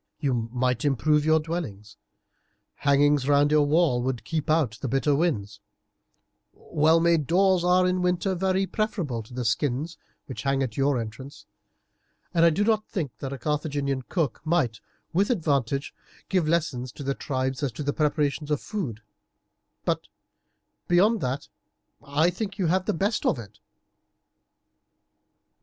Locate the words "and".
12.33-12.43